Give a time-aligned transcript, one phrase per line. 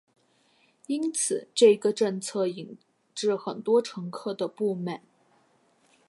[0.87, 2.75] 因此这个政策引
[3.13, 5.03] 致很多乘客的不满。